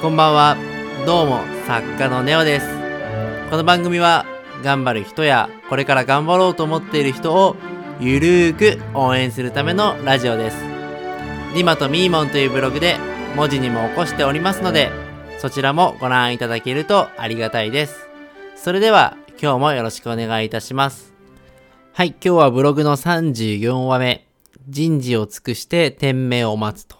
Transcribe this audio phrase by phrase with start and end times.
[0.00, 0.56] こんばんは。
[1.04, 2.66] どうも、作家のネオです。
[3.50, 4.24] この番組は、
[4.64, 7.54] 頑張る人や、これから頑張ろうと思っている人を、
[8.00, 10.56] ゆるーく応援するためのラジオです。
[11.54, 12.96] リマとミーモンというブログで、
[13.36, 14.90] 文字にも起こしておりますので、
[15.38, 18.08] そちらもご覧いただけるとありがたいです。
[18.56, 21.12] それでは、今日もよろしくお願いいたします。
[21.92, 24.26] はい、今日はブログの34話目、
[24.66, 26.96] 人事を尽くして天命を待つと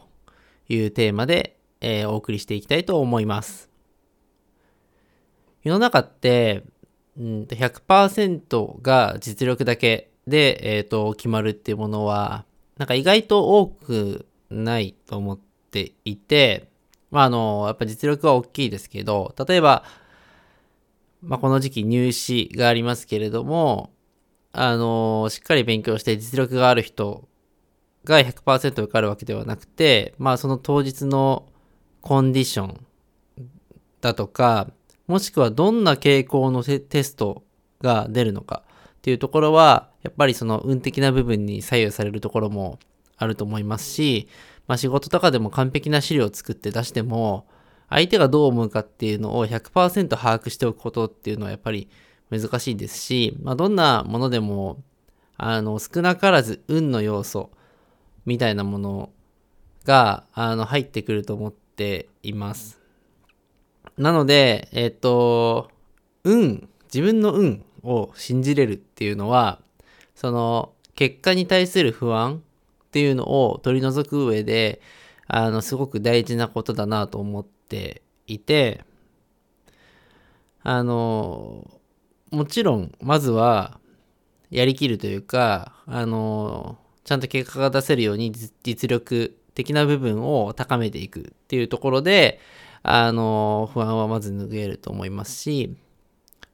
[0.69, 3.70] いうテーマで、えーお送りしていきたいと思います。
[5.62, 6.65] 世の中って、
[7.19, 12.45] うんと、100%が実力だけで、えっ、と、決まるっていうものは、
[12.79, 15.39] なんか意外と多くないと思っ
[15.70, 16.70] ていて、
[17.11, 19.84] まあ、あの、やっぱ実力は大きいですけど、例えば、
[21.23, 23.91] まあ、この時期入試がありますけれども、
[24.53, 27.28] あの、しっかり勉強して実力がある人
[28.05, 31.50] が100%受かるわけではなくて、まあ、その当日の
[32.01, 32.87] コンディション
[34.01, 34.69] だとか、
[35.06, 37.43] もしくはどんな傾向のテスト
[37.81, 42.78] が出るのかっていうところは、やっぱりその運的な部分に左右されるところも
[43.17, 44.28] あると思いますし、
[44.67, 47.47] まあ仕事とかでも完璧な資料を作って出しても、
[47.89, 51.89] 相手がどう思うかっていうのを100%把握しておくことっていうのはやっぱり
[52.31, 54.83] 難しいですし、まあどんなものでも、
[55.37, 57.51] あの、少なからず運の要素
[58.27, 59.11] みたいなもの
[59.84, 62.78] が、あの、入ってくると思っています。
[63.97, 65.70] なので、えっ、と、
[66.25, 69.62] 運、自分の運を信じれるっていうのは、
[70.14, 72.42] その、結果に対する不安
[72.84, 74.83] っていうのを取り除く上で、
[75.27, 78.84] あの、すごく大事なことだなと思っていて、
[80.62, 81.67] あの、
[82.31, 83.81] もちろん、まずは、
[84.50, 92.41] やりきるというか、あの、ちゃんと結果が出せるように実実力的な部分を高めていくっていうところで、
[92.83, 95.76] あの、不安はまず拭えると思いますし、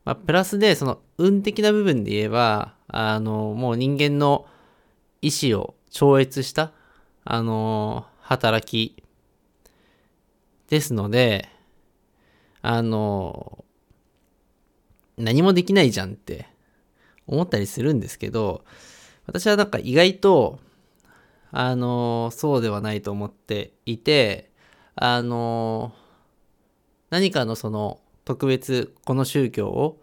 [0.04, 4.46] まあ、プラスで、その、運的な部分で言えば、あの、もう人間の
[5.22, 6.72] 意志を超越した、
[7.24, 9.02] あの、働き
[10.68, 11.48] ですので、
[12.62, 13.64] あの、
[15.16, 16.46] 何もできないじゃんって
[17.26, 18.64] 思ったりするんですけど、
[19.26, 20.58] 私はなんか意外と、
[21.58, 24.50] あの、そうではないと思っていて、
[24.94, 25.94] あの、
[27.08, 30.00] 何かのその特別この宗教を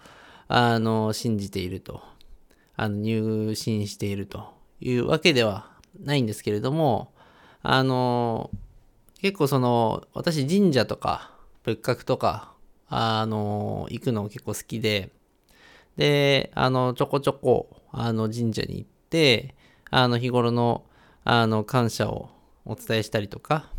[0.47, 2.01] あの信じていると。
[2.75, 4.53] あの入信していると。
[4.79, 5.69] いうわけでは
[6.01, 7.13] ないんですけれども
[7.61, 8.49] あの
[9.21, 11.31] 結構その私神社とか
[11.63, 12.51] 仏閣とか
[12.89, 15.11] あの行くの結構好きで
[15.95, 19.55] であのちょこちょこあの神社に行って
[19.89, 20.83] あの日頃の
[21.23, 22.29] あの感謝を
[22.65, 23.69] お伝えしたりとか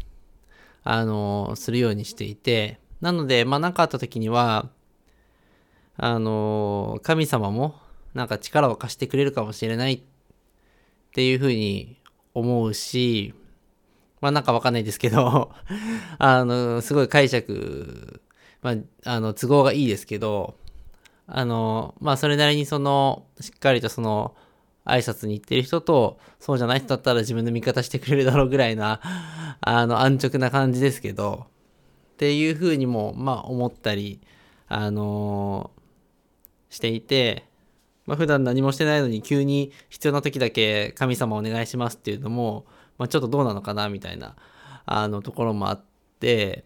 [0.82, 4.70] あのするようにしていてなので、まあ、何かあった時には、
[5.98, 7.74] あの神様も、
[8.14, 10.00] なんか力を貸してくれるかもしれないっ
[11.12, 12.00] ていうふうに
[12.32, 13.34] 思うし、
[14.22, 15.52] まあ、なんかわかんないですけど、
[16.18, 18.22] あの、すごい解釈、
[18.62, 20.56] まあ、あの、都合がいいですけど、
[21.26, 24.34] あの、まあ、それなりにその、しっかりとその、
[24.84, 29.00] 挨拶に行ってる人と、そうじゃない人だったら自分の味方してくれるだろうぐらいな、
[29.60, 31.46] あの、安直な感じですけど、
[32.14, 34.20] っていうふうにも、まあ、思ったり、
[34.68, 35.84] あのー
[36.74, 37.44] していて、
[38.06, 42.66] まあ、普段何もしてないのに急に必要な時だけ神様お願いしますっていうのも、
[42.98, 44.36] まあ、ちょっとどうなのかなみたいな、
[44.84, 45.84] あの、ところもあっ
[46.20, 46.64] て、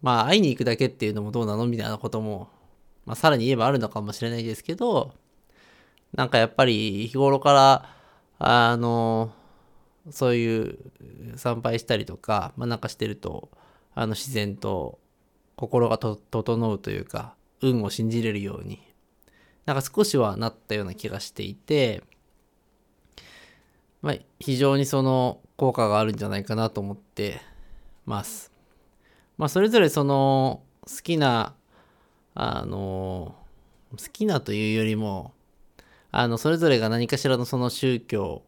[0.00, 2.48] まあ、会いに行くだけっていうのもどうなのみたいなことも、
[3.04, 5.12] まあ、さらに言えばあるのかもしれないですけど、
[6.14, 7.94] なんかやっぱり日頃から、
[8.38, 9.32] あの
[10.10, 10.78] そういう
[11.36, 13.50] 参拝したりとか、まあ、なんかしてると、
[13.94, 14.98] あの自然と
[15.56, 18.80] 心がと整うというか運を信じれるように
[19.66, 22.02] なんか少しはなったような気がしていて、
[24.00, 27.40] まあ、非常にその効果があるんじゃないかなと思って
[28.06, 28.50] ます。
[29.36, 31.54] まあそれぞれその好きな
[32.34, 33.34] あの
[33.90, 35.32] 好きなというよりも
[36.12, 38.42] あのそれぞれが何かしらのその宗教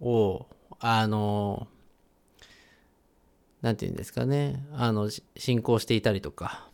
[0.00, 0.46] を
[0.80, 1.68] あの
[3.64, 6.68] なんていうんですかね、あの、信仰していたりとか、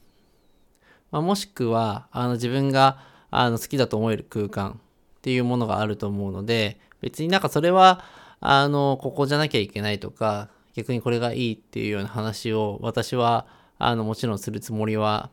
[1.12, 2.98] まあ、もしくは、あの、自分が、
[3.30, 4.80] あの、好きだと思える空間
[5.18, 8.04] っていうものがあると思うので、別になんかそれは、
[8.40, 13.46] あの、ここじゃなきゃいけないとか、逆にこれがいいっていうような話を、私は、
[13.78, 15.30] あの、もちろんするつもりは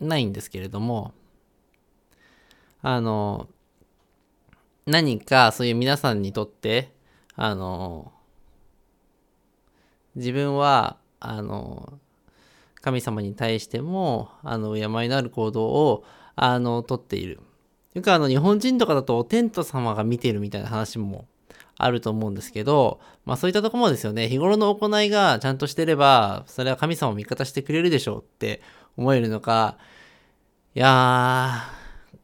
[0.00, 1.14] ないんですけれども、
[2.82, 3.46] あの、
[4.86, 6.92] 何かそういう皆さんにとって、
[7.34, 8.12] あの、
[10.14, 11.98] 自分は、あの、
[12.80, 16.04] 神様に対しても、あの、敬いのある行動を、
[16.36, 17.40] あの、とっている。
[17.94, 21.26] よくあの、日本人とかだと、お天道様が見てるみたいな話も
[21.76, 28.62] あると思うんですけど、まあそういったとこもですよね、日頃の行いがちゃんとしてれば、それは神様を味方してくれるでしょうって
[28.96, 29.78] 思えるのか、
[30.76, 31.64] いや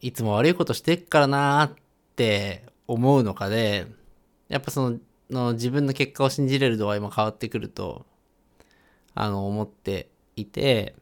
[0.00, 1.81] ー、いつも悪いことしてっからなーっ
[2.12, 3.86] って思うのかで、
[4.48, 4.98] やっぱその、
[5.30, 8.04] の自分の結果を信じれる度合いも変わってくると、
[9.14, 10.94] あの、思っていて、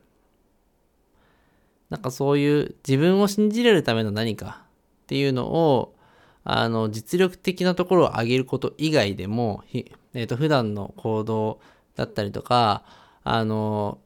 [1.89, 4.63] なんかそういう自分を信じれるための何か
[5.03, 5.97] っていうのを、
[6.45, 11.61] あの、実力的なところを上げること以外でも、えっ、ー、と、普段の行動
[11.97, 12.85] だったりとか、
[13.25, 13.99] あの、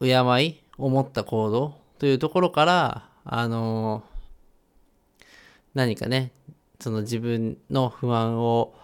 [0.00, 0.08] 敬
[0.42, 4.02] いを持った行動というところから、あの、
[5.74, 6.32] 何かね、
[6.80, 8.74] その自分の不安を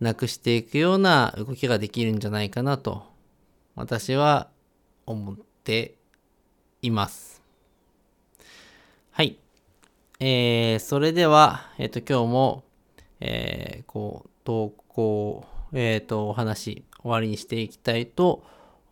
[0.00, 3.04] なくしていくような動きができるんじゃないかなと、
[3.74, 4.48] 私は
[5.06, 5.94] 思って
[6.82, 7.42] います。
[9.12, 9.38] はい。
[10.18, 12.64] えー、それでは、えっ、ー、と、今日も、
[13.20, 18.42] えー、こう、投稿、えっ、ー、と、お話、終わりにしていきたいと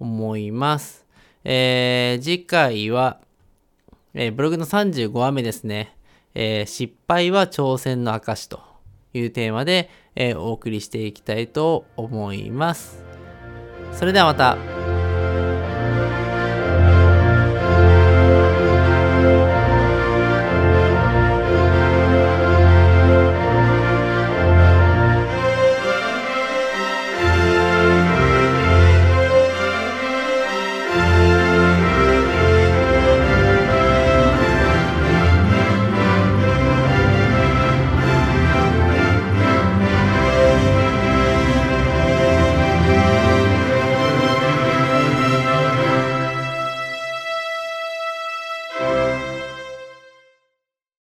[0.01, 1.07] 思います。
[1.45, 3.21] えー、次回は、
[4.15, 5.98] えー、ブログの35話目ですね。
[6.35, 8.61] えー、失敗は挑戦の証と
[9.13, 13.05] いうテーマで、えー、お送りしていきたいと思います。
[13.93, 14.78] それではまた。